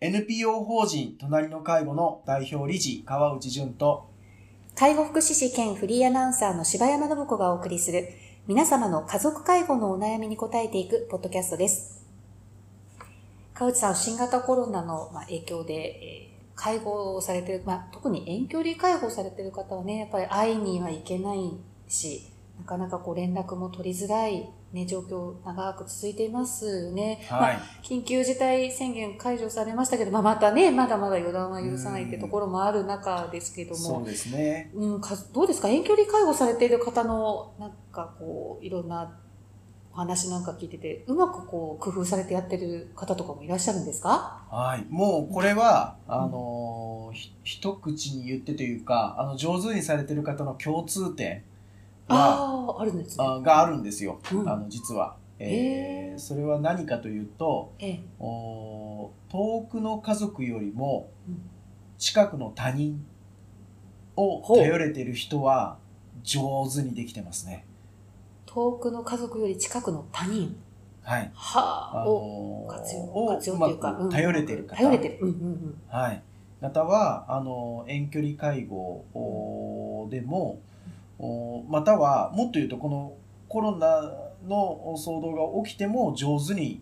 [0.00, 4.08] NPO 法人隣の介護の代表理事川内淳と
[4.76, 8.08] 介護福祉士兼フリーアナウンサーの柴山信子がお送りする
[8.46, 12.06] 皆様の家族介護のお悩みに答えていくポッドキャストです。
[13.54, 21.58] 川内さん、新型コロナの影響で、介護をされてる、まあ、特に遠距離介護されてる方はね、やっぱり会いには行けない
[21.88, 27.24] し、なかなかこう連絡も取りづらいね、状況長く続いていますね。
[27.30, 33.76] はい、まあ、緊急事態宣言解除されましたけど、まあ、またね、まだまだ予断は許さないってところもある中ですけども。
[33.76, 34.70] そうですね。
[34.74, 35.68] うん、かどうですか？
[35.68, 39.18] 遠距離介護されている方の、なんかこう、いろんな
[39.94, 44.44] お話なんか聞いてて、うまくこう、工夫されてやってる方とかもいらっしゃるんですか？
[44.50, 44.84] はい。
[44.90, 47.10] もう、これは、あの、
[47.42, 51.42] 一口に言ってというか、あの、上手にされてる方の共通点。
[52.08, 55.16] はああるんですね、があるんですよ、うん、あの実は。
[55.40, 61.10] えー、それは何かというと、えお遠くの家族よりも
[61.96, 63.04] 近くの他人
[64.16, 65.78] を頼れてる人は
[66.24, 67.64] 上手にできてますね。
[68.46, 70.56] 遠くの家族より近くの他人
[71.02, 71.30] はい。
[71.34, 71.60] は
[71.94, 74.76] あ、あのー、活用活用というか、頼れてる方。
[74.76, 75.18] 頼れてる。
[75.22, 76.22] うんうんうん、はい。
[76.60, 80.58] 方は、あの、遠距離介護でも、
[81.68, 83.16] またはもっと言うとこの
[83.48, 84.02] コロナ
[84.46, 86.80] の騒動が起きても上手に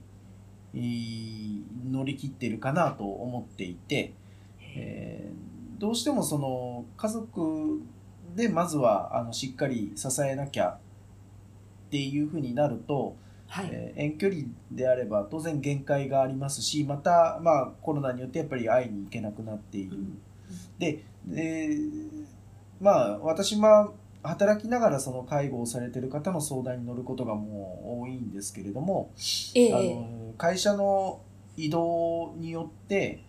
[1.90, 4.12] 乗り切っているかなと思っていて、
[4.60, 7.80] えー、どうしてもその家族
[8.34, 10.78] でまずはあのしっかり支えなきゃ
[11.86, 13.16] っていうふうになると、
[13.48, 19.96] はい、えー、遠距離であれば当然限界がありますしまた、まあ、コロナによってやっぱり会いに行けなくなっている。
[19.96, 20.18] うん、
[20.78, 21.78] でで
[22.80, 23.92] まあ私は
[24.27, 29.10] 働きながらその介護をされてる方の相談に乗ることがもう多いんですけれども、
[29.55, 31.20] えあの会社の
[31.56, 33.24] 移動によって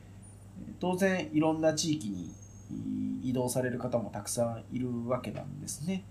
[0.79, 2.33] 当然いろんな地域に
[3.23, 6.03] 移動される方もたくさんいるわけなんですね。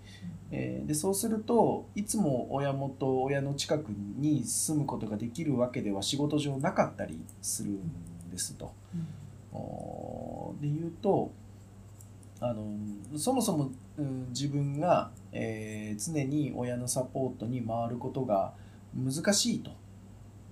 [0.50, 8.72] えー、でそうするといつも親元親の近くに住むことができるわけでは仕事上なかったりするんですと。
[9.52, 11.32] うん、で言うと
[12.40, 12.76] あの
[13.16, 18.52] そもそも、うん、自分が、えー、常に親のサポートに回ることが
[18.94, 19.70] 難しいと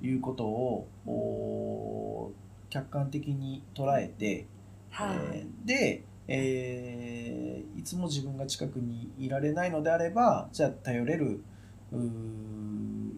[0.03, 2.33] いうことを
[2.71, 4.47] 客観的に捉えて、
[4.91, 11.43] はい、えー、で、えー、いつも自分が近くにいられないのであればじゃあ頼れる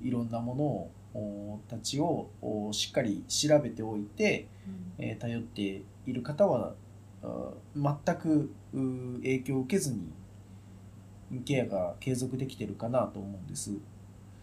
[0.02, 0.64] いろんなもの
[1.18, 2.28] をたちを
[2.72, 4.48] しっかり調べておいて、
[4.98, 6.74] うん、えー、頼っている方は
[7.74, 13.72] 全く影響を受けずにケアが継続できてるかなと思うんです。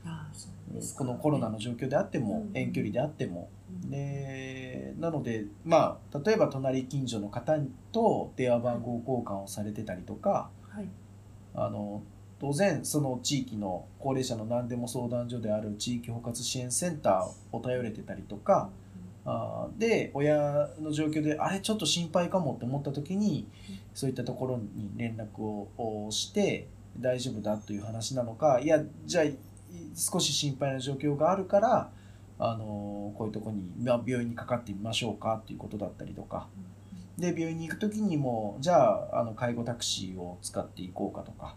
[0.06, 3.50] ああそうですこのコロナの状況であっても、うん、遠距離であっても、
[3.84, 7.58] うん、でなのでまあ例えば隣近所の方
[7.94, 10.90] と電話番号交換をされてたりとか、はい、
[11.56, 12.04] あの
[12.40, 18.70] 当然その地域の高齢者の何でも相談所である地域包括支援センターを頼れてたりとか、
[19.26, 23.48] あで親の状況であれちょっと心配かもって思った時に
[23.94, 26.68] そういったところに連絡をして
[27.00, 29.26] 大丈夫だという話なのかいやじゃあ
[29.96, 31.90] 少し心配な状況があるから
[32.38, 36.48] あのこういうとこに、ま、病院にかかってみましょうかっていうことだったりとか。
[37.18, 41.56] で病院に行く時にもじゃああの介護タクシーを使っていこうかとか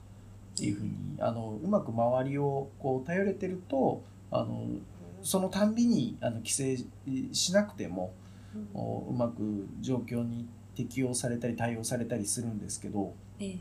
[0.54, 4.66] っていうふうにあのうまく周りをこう頼れてるとあの
[5.26, 6.78] そのたんびにあの規制
[7.32, 8.14] しなくても、
[8.54, 13.58] うん、うまく状況に適用されたり対応されたりするんですけど、えー、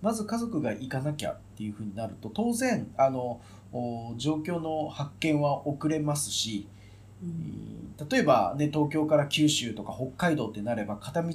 [0.00, 3.40] まず家族が行かなきゃっていうふうになると当然あの
[4.18, 6.68] 状況の発見は遅れますし、
[7.24, 11.34] うん、例えば、ね、東京から九州とか北海道ってなれば片道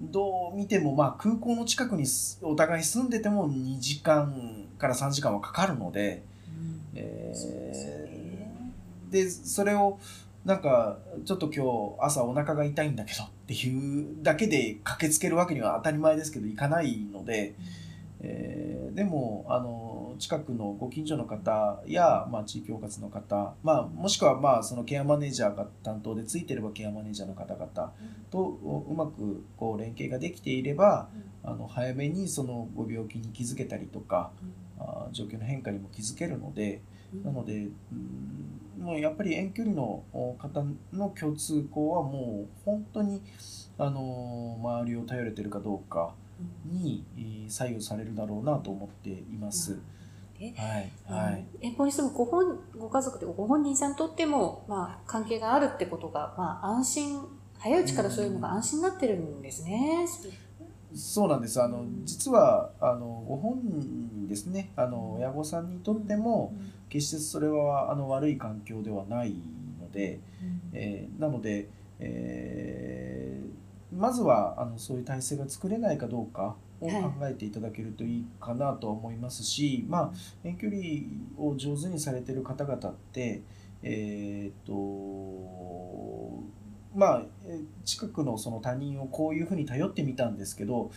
[0.00, 2.06] どう見ても、まあ、空港の近くに
[2.40, 6.22] お互い住んでても2時間から3時間はかかるので、
[6.56, 8.21] うん、えー
[9.12, 10.00] でそれを
[10.44, 17.54] なんかちょっと今日朝お腹が痛いんだけどっていうだけで駆けつけるわけには当たり前ですけど行かないので、
[18.20, 27.92] えー、でもあの近くのご近所の方や、まあ、地域包括の方、まあ、もしくはまあそのケアマネージャーが担当でついてればケアマネージャーの方々
[28.30, 31.08] とうまくこう連携ができていれば、
[31.44, 34.30] あの早めにそのご病気に気づけたりとか、
[34.78, 36.80] あ状況の変化にも気づけるので。
[37.24, 37.68] なので、
[38.78, 40.02] うん、もうやっぱり遠距離の
[40.38, 43.22] 方の共通項はもう本当に
[43.78, 46.14] あの周りを頼れてるかどうか
[46.64, 47.04] に
[47.48, 49.78] 左右されるだろうなと思っています。
[50.42, 57.20] はいはい、遠方に住むご本ご家族でご本人さんにとっても、まあ、関係があるってことが、まあ、安心
[57.58, 60.04] 早いうちからそういうのが安心になってるんですね。
[60.94, 61.60] そうなんです。
[61.62, 64.70] あの実はあのご本人ですね。
[64.76, 66.54] あの親御さんにとっても
[66.88, 69.34] 決してそれはあの悪い環境ではない
[69.80, 70.20] ので、
[70.72, 71.68] えー、なので、
[71.98, 80.12] えー、まずはあのそういう体制が作れないかどうかを考えていただけるといいかなと思いますし、はい、まあ
[80.44, 80.80] 遠距離
[81.38, 83.42] を上手にされてる方々って
[83.82, 84.72] えー、っと
[86.94, 87.22] まあ
[87.84, 90.90] 近くのその他人をこういうふうに頼ってみたんですけど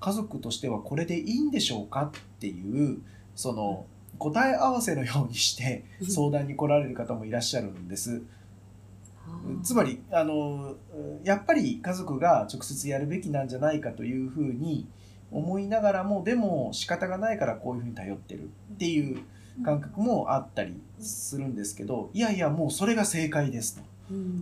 [0.00, 2.98] 家族としてはこれでいいんでしょうかっていう
[3.34, 3.86] その
[4.18, 8.22] 答え合わせのようにして相談に来られる方もいらっしゃるんです。
[9.62, 10.74] つまりあの
[11.24, 14.86] やっぱり家族が直接やるべきなんじゃないかというふうに
[15.30, 19.22] 思いながらもでも仕方がないからこういうふうに頼ってるっていう
[19.64, 23.91] 感覚もあったりするんですけどいやいやもうそれが正解ですと。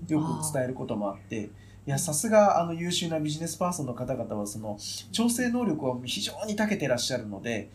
[0.09, 1.51] よく伝えることもあって
[1.87, 4.79] いやさすがあの優秀なビジネスパーソンの方々はその
[5.13, 7.71] 調整能力は非常に長けてらっしゃるので、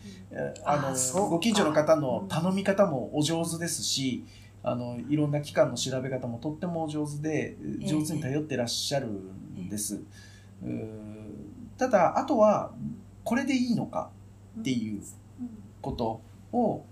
[0.64, 4.24] あのご近所の方の頼み方もお上手ですし、
[4.62, 10.00] あのいろんな機関の調べ方もとってもお上手で上手に頼ってらっしゃるんです。
[11.76, 12.72] ただあとは
[13.24, 14.10] これでいいのか
[14.60, 15.02] っていう
[15.82, 16.20] こと
[16.52, 16.84] を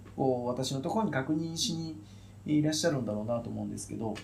[0.47, 1.97] 私のところに確認しに
[2.45, 4.15] いらっしゃるんだろうなと思うんですけど、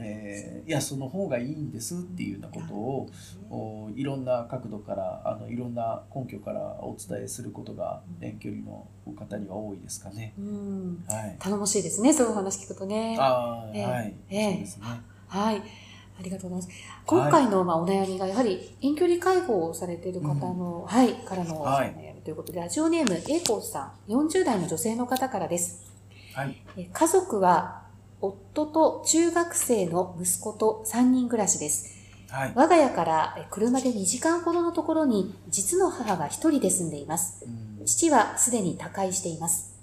[0.00, 3.10] えー、いやその方がいいんですっていうようなことを、
[3.50, 8.86] おいろんな角度からあのいろんな根拠からお伝えすることが遠距離の
[9.16, 10.34] 方には多いですかね。
[10.38, 11.04] うん。
[11.08, 13.16] はい、頼もしいですねそういうお話聞くとね。
[13.18, 14.86] あえー、はい、えー、そうですね。
[15.28, 15.56] はい。
[15.56, 16.80] ありがとうございます。
[17.06, 25.90] 今回のまあお悩みがやはり遠距離介護をされている方の、うん、はい、からのお悩みということで、ラジオネーム A コーさん、40代の女性の方からです。
[26.34, 26.56] はい、
[26.92, 27.77] 家族は
[28.20, 31.96] 夫と中学生の息子と3人暮らしです。
[32.30, 37.46] はい、我が家から車で2時間ほどのところに実の母が1人で住んでいます。
[37.86, 39.78] 父はすでに他界しています。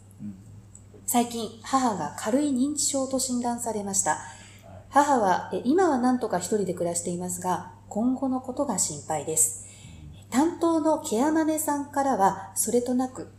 [1.08, 4.20] 最近、母が軽い認知症と診断されました。
[4.90, 9.66] 母は今は何とか一人で暮らしていますが、今後のことが心配です。
[10.30, 13.30] 担当のケアマネさんからは、それとなく、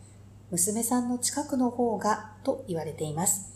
[0.51, 3.56] 娘さんの近くの方がと言われています。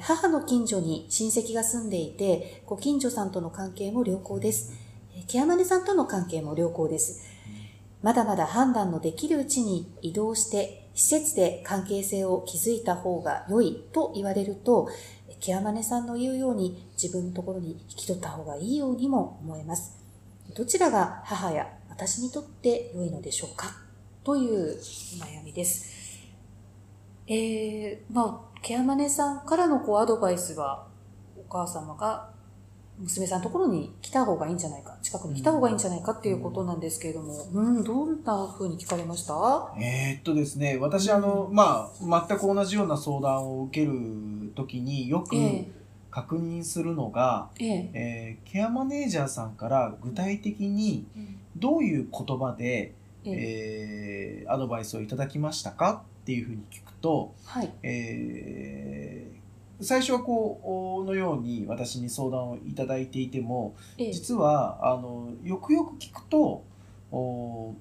[0.00, 4.72] 母の近所に親戚が住んでいて、ご近所さんとの関係も良好です。
[5.28, 7.24] ケアマネさんとの関係も良好です。
[8.02, 14.88] まだまだ判断のできるうちに移動して施設で関係性を築いた方が良いと言われると、
[15.38, 19.96] ケアマネさんの言うように自分のところに引き取った方がいいようにも思えます。
[20.56, 23.76] どちらが母や私にとって良いのでしょうか
[24.24, 26.06] というお悩みです。
[27.28, 30.88] えー、まあ、ケアマネさんからのこうアドバイスは、
[31.36, 32.30] お母様が
[32.98, 39.72] 娘さんのところに来た方がいいんじゃないか、近くに来た方がいいんじゃないかっていうことなんですけれども、うん、うん、どんな風に聞かれました？
[39.80, 45.36] えー、っとですね、私、あの、まあ、全く同じような相談を受けるときによく
[46.10, 51.06] 確認するのが、えー、えー、ケアマネージャーさんから具体的に
[51.54, 56.02] どういう言葉で、えー、えー、アドバイスをいただきましたか？
[56.26, 66.64] っていうふうに聞くと、はい、えー、最初はこうのように私に相談をいただいていても、ええ、実はあのよくよく聞くと
[67.12, 67.76] お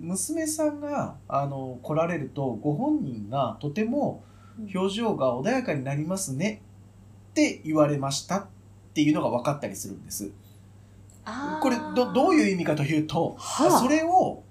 [0.00, 4.24] 娘さんがあの来られるとご本人がとても
[4.74, 6.60] 表情が穏やかになりますね
[7.30, 8.46] って言われましたっ
[8.92, 10.32] ていうのが分かったりするんです。
[11.62, 14.42] これどどういう意味かというと、はあ、それを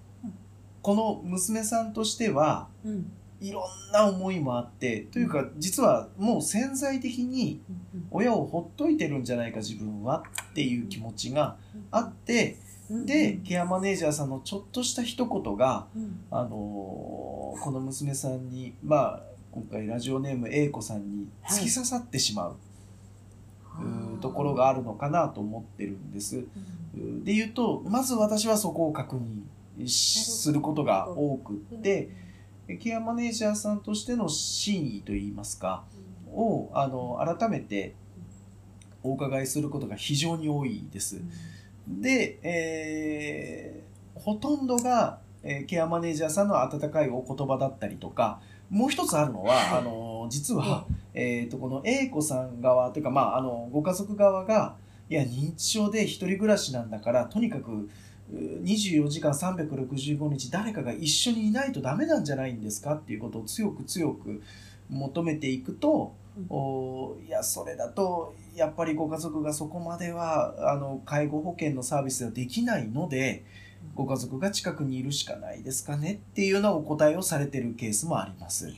[0.81, 3.11] この娘さんとしては、うん
[3.43, 7.61] いろんな思いもあってというか実はもう潜在的に
[8.09, 11.57] 親をほっといてるんじゃないか自分はっていう気持ちが
[11.91, 12.57] あって
[12.89, 15.87] でケアマネージャーさんのちょっとした一言が、
[16.29, 19.21] あのこの娘さんにまあ
[19.51, 22.55] 今回ラジオネーム A 子さんに突き刺さってしまう。
[24.15, 26.45] うところがあるのかなと思ってるんです。
[27.23, 32.09] で言うとまず私はそこを確認することが多くって
[32.79, 35.83] ケアマネージャーさんとしての真意といいますか、
[36.31, 37.95] をあの改めて
[39.03, 41.21] お伺いすることが非常に多いです。
[41.87, 54.77] で、えー、ほとんどが、えー、ケアマネージャーさんの温かいお言葉だったりとか、もう一つあるのは、はい、あの実は、えーと、この A 子さん側というか、まあ、あのご家族側が
[55.09, 57.89] いや認知症で一人暮らしなんだからとにかく
[58.33, 64.41] 24時間365日誰かが一緒にいないとダメなんじゃないんですかっていうことを強く強く
[64.89, 66.13] 求めていくと
[66.49, 73.45] おいやそれだとやっぱりご家族がそこまではあの介護保険のサービスではできないので
[73.95, 78.73] ご家族が近くにいるしかないですかねっていうようなお答えをされてるケースもあります。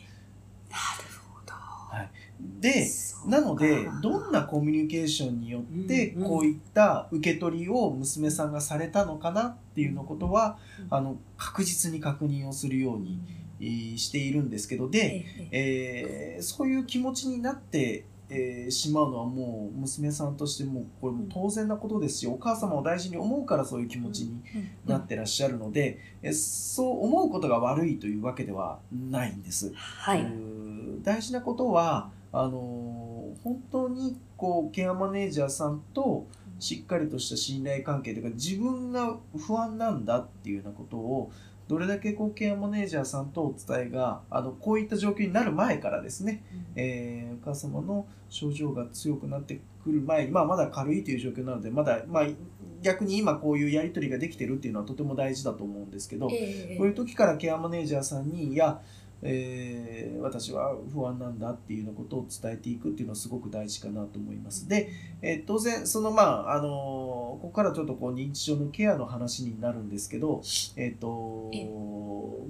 [2.40, 2.88] で
[3.28, 13.20] なのでかどんなコミュニケーションによってこういった受け取りを娘さんがされたのかなっていうのことはうんあの確実に確認をするように
[13.60, 24.42] えーしているんですけどで、えええーそういう気持ちになって、えーしまうのはもう娘さんとしてもこれも当然なことですしお母様を大事に思うからそういう気持ちに
[24.86, 29.72] なってらっしゃるので、えそう思うことが悪いというわけではないんです。
[29.74, 30.28] はい。
[31.04, 36.26] 大事なことはあのー本当にこうケアマネージャーさんと
[36.60, 41.32] しっかりとした信頼関係というか自分が不安なんだっていうようなことを
[41.68, 46.44] どれだけこうケアマネージャーさんとお伝えがあのこういった状況になる前からですね、
[46.76, 52.28] えーお母様の症状が強くなってくる前に、まあ、まだ軽いという状況なのでまだ、まあ、
[52.82, 56.76] 逆に今こういうやり取りができてるっていうのはとても大事だと思うんですけど、ええ。
[56.78, 58.82] こういう時からケアマネージャーさんに、いや、
[59.22, 64.68] えー私は不安なんだっていうようなことを伝えていくっていうのはすごく大事かなと思います。
[64.68, 64.90] で、
[65.22, 70.42] えー当然、そのまあ、あのーここからちょっとこう認知症のケアの話になるんですけど、
[70.78, 71.68] えっ、とえ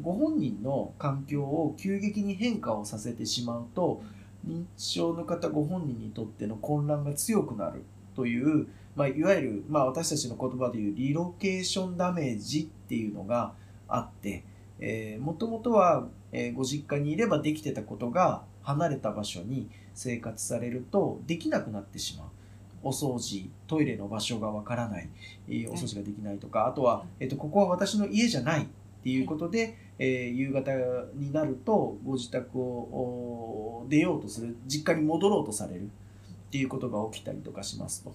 [0.02, 4.04] ご本人の環境を急激に変化をさせてしまうと、
[4.48, 7.84] 認知症の方ご本人にとっての混乱が強くなる
[8.16, 13.54] という、まあ、いわゆる、まあ、私たちの言葉でいうリロケーションダメージっていうのが
[13.88, 14.44] あって、
[14.80, 22.28] えー、もともとは、えーご実家にいればできてたことが離れた場所に生活されるとできなくなってしまう。
[22.84, 25.10] お掃除、トイレの場所がわからない、
[25.48, 28.66] えーお掃除ができないとか、あとは、えっと、ここは私の家じゃないっ
[29.04, 30.72] ていうことで、えー夕方
[31.16, 35.88] になるとご自宅をお出ようとする、実家に戻ろうとされるっ
[36.52, 38.14] ていうことが起きたりとかしますと。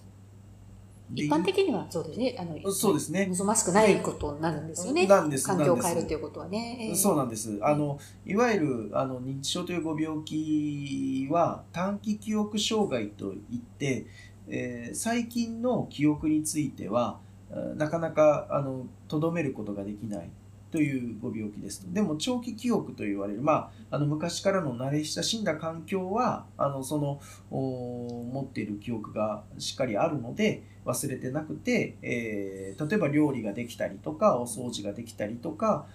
[1.12, 2.36] で一般的にはそうですね。
[2.38, 3.26] あの、そうですね。
[3.26, 5.06] 望ましくないことになるんですよね。
[5.06, 6.78] なんです環境を変えるということはね。
[6.80, 7.58] ええそうなんです。
[7.62, 14.06] あの、いわゆる、あの、認知症というご病気は、短期記憶障害といって、
[14.48, 17.18] えー最近の記憶については、
[17.52, 20.30] あなかなか、あの、とどめることができない
[20.70, 21.92] というご病気ですと。
[21.92, 35.86] でも、長期記憶と言われる、まあ、あの、昔からの慣れ親しんだ環境は、あの、その、お持っている記憶がしっかりあるので、忘れてなくて、えー例えば料理ができたりとか、お掃除ができたりとか、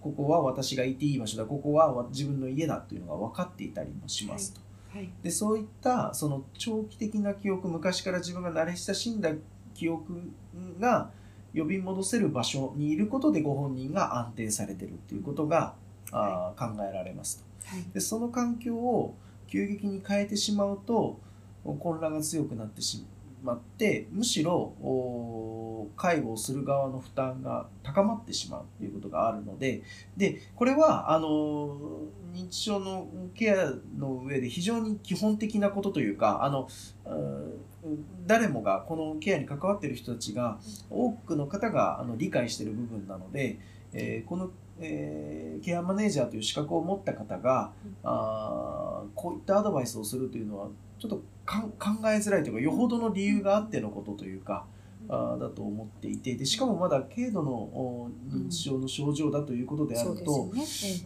[0.00, 4.60] ここは私がいていい場所だ、ここは自分の家だというのが分かっていたりもしますと。
[4.92, 5.10] はい。
[5.22, 9.30] でそういったその長期的な記憶、昔から自分が慣れ親しんだ
[9.74, 10.30] 記憶
[10.78, 11.10] が
[11.54, 15.74] 呼び戻せる場所にいることでご本人が安定されてるっていうことが、
[16.12, 17.76] あー考えられますと。
[17.76, 17.84] はい。
[17.92, 19.14] でその環境を
[19.46, 21.18] 急激に変えてしまうと
[21.64, 23.04] 混乱が強くなってし
[23.42, 29.82] まってむしろお介護をする側の負担が高まってしまうということがあるので
[30.16, 31.76] でこれはあの
[32.32, 36.68] 認知症のケアの上で非常に基本的なことというかあの
[37.06, 37.60] うん
[38.26, 40.58] 誰もがこのケアに関わっている人たちが
[40.90, 43.58] 多くの方があの理解している部分なので、
[43.92, 47.72] えーこの、えーケアマネージャーという資格を持った方が、
[48.02, 50.68] あーこういったアドバイスをするというのは
[50.98, 54.66] ちょっとかん考えづらいというかよほどの理由があってのことというか、
[55.08, 60.62] あーだと思っていてでしかもまだ軽度のお認知症の症状だということであると、ね。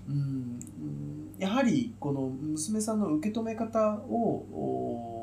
[0.08, 4.14] うんうんやはりこの娘さんの受け止め方を
[4.52, 5.13] お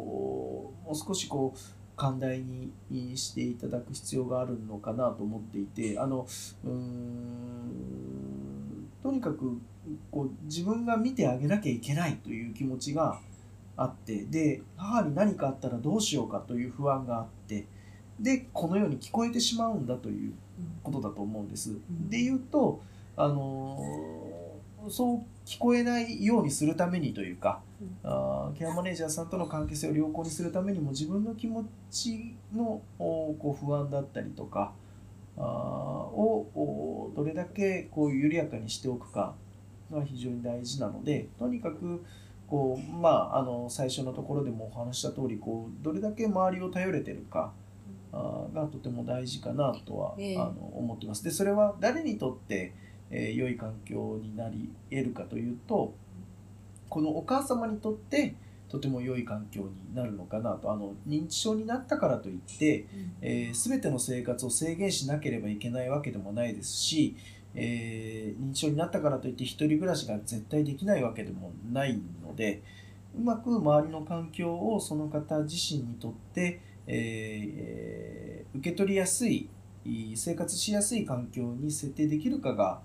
[0.92, 1.60] もう少しこう
[1.96, 2.74] 寛大に
[3.18, 6.28] していただく必要があるのかなと思っていてあの
[6.66, 9.58] うーんとにかく
[10.12, 13.20] こう自分が見てあげなきゃいけないという気持ちが
[13.78, 17.66] あってで母に何かあったらどうしようかという不安があって
[18.20, 20.34] でこのように聞こえてしまうんだという
[20.84, 21.70] ことだと思うんです。
[21.70, 22.82] んで言うと、
[23.16, 24.41] あのー
[24.90, 27.62] そう聞こえないようにするためにというか、
[28.04, 34.74] あーケアマネージャーさんとの関係性を良好にするためにも自分の気持ちのおこう不安だったりとか
[35.38, 39.34] あーをおどれだけこう緩やかにしておくか
[39.92, 42.04] が非常に大事なのでとにかく
[42.48, 47.54] こう、まあ、あの最初のところでもお話した通りこうどれだけ周りを頼れてるか
[48.12, 50.38] あーがとても大事かなとは、ええ。
[50.38, 51.24] あの思ってます。
[51.24, 52.74] でそれは誰にとって、
[53.12, 55.94] えー良い環境になり得るかというと
[56.90, 58.36] このお母様にとって
[58.70, 60.72] とても良い環境になるのかなと。
[60.72, 62.86] あの認知症になったからといって、
[63.22, 67.18] えー、全ての生活を制限しなければいけないわけでもないですし、
[67.54, 72.64] えー認知症になったからといって一人暮らしが絶対できないわけでもないので、
[73.18, 79.50] うまく周りの環境をその方自身にとって、えー受け取りやすい
[80.16, 82.82] 生活しやすい環境に設定できるかがあ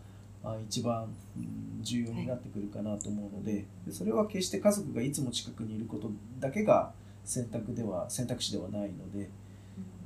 [0.66, 1.04] 一番
[1.36, 6.10] うん重要になってくるかなと思うのででそれは決して家族がいつも近くにいること
[6.40, 6.92] だけが
[7.24, 9.30] 選択では選択肢ではないので。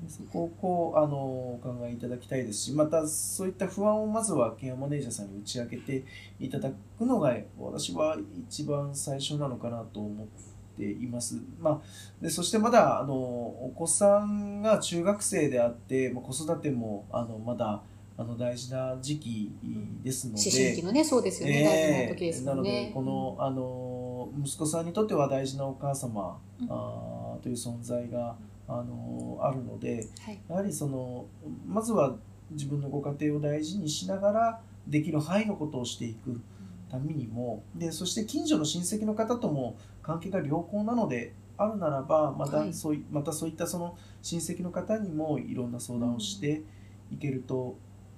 [0.08, 6.04] そこをこうあのお考えいただきたいですしまたそういった不安をまずはケアマネージャーさんに打ち明けて
[6.40, 8.16] いただくのが私は
[8.48, 10.26] 一番最初なのかなと思っ
[10.76, 11.36] ています。
[11.60, 11.80] まあ、
[12.22, 17.82] でそしてまだあのお子さんが中学生であって、まあ、子育てもあのまだ
[18.20, 19.50] あの大事な時期
[20.02, 20.40] ですので。
[20.42, 22.90] 思春期のね、そうですよね、大事な時ですなので。
[22.92, 28.36] このあの息子さんにとっては大事なお母様、うんあーという存在が
[28.68, 30.38] あのあるのではい。
[30.50, 31.24] やはりその
[31.66, 32.14] まずは
[32.50, 36.38] 自分のご家庭を大事にしながらできる範囲のことをしていく
[36.90, 46.62] ためにもでそして近所の親戚の方とも関係が良好なのであるならばまはいたそうい,、またそういったその親戚の方にもいろんな相談をして
[47.10, 47.76] いけると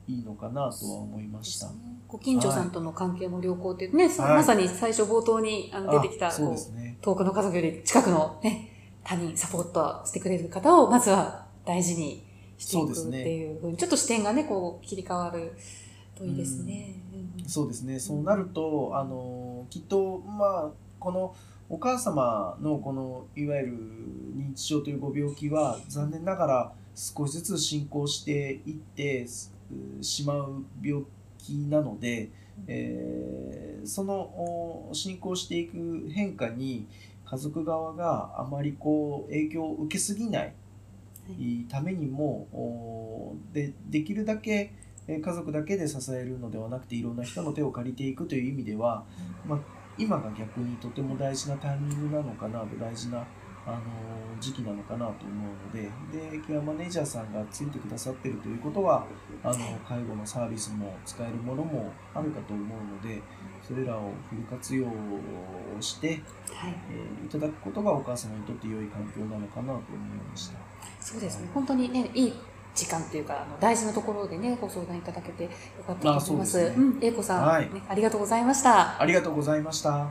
[0.08, 1.68] いいのかなとは思いました。
[2.08, 6.98] ご近所さんとの関係も良好っていうね、はいまさに最初冒頭にあの出てきた、ね。
[7.00, 8.68] 遠くの家族より近くのね、
[9.04, 12.24] 他人サポートしてくれる方をまずは大事に
[12.58, 15.52] していくっていうふうに、ちょっと視点がね、こう切り替わる
[16.16, 16.96] といいですね。
[17.14, 17.98] うんそうですね。
[17.98, 21.34] そうなると、あのきっとまあこの
[21.68, 23.72] お母様のこのいわゆる
[24.36, 29.51] 認知症というご病気は残念ながら少しずつ進行していってす
[30.00, 31.02] しまう病
[31.38, 32.30] 気なので、
[32.66, 36.86] えーそのお進行していく変化に
[37.24, 40.54] 家族側があまりこう影響を受けすぎない
[41.68, 44.72] ためにもおでできるだけ
[45.08, 49.04] えー家族だけで支えるのではなくていろんな人の手を借りていくという意味では、
[49.46, 49.58] まあ、
[49.98, 53.26] 今が逆にとても大事なタイミングなのかなと大事な、
[53.66, 53.80] あのー
[54.40, 59.06] 時期なのかなと思うのででケアマネージャーさんがついてくださってるということは
[59.44, 59.54] あの
[59.88, 63.22] 介護のサービスも使えるものもあるかと思うので
[63.66, 64.86] それらをフル活用
[65.80, 66.74] して、はい。
[66.90, 69.78] えーいただくことがお母様にとって良い環境なのかなと思い
[70.30, 70.58] ました。
[71.00, 71.48] そうですね。
[71.54, 72.34] 本当にね、いい
[72.74, 75.50] 時間というか、あの大事なところでね、ご相談いただけてよ
[75.86, 76.24] かったと思います。
[76.24, 79.00] あそうですねうん、英子さん、はいね、ありがとうございました。
[79.00, 80.10] ありがとうございました。